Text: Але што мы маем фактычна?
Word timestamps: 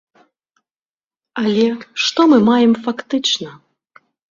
Але 1.43 1.67
што 2.05 2.27
мы 2.33 2.41
маем 2.49 2.73
фактычна? 2.89 3.49